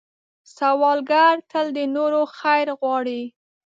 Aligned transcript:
سوالګر 0.55 1.35
تل 1.49 1.65
د 1.77 1.79
نورو 1.95 2.21
خیر 2.37 2.67
غواړي 2.79 3.21